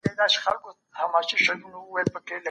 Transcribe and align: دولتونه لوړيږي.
دولتونه 0.05 1.65
لوړيږي. 1.71 2.37